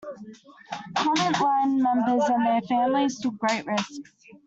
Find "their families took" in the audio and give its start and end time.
2.43-3.37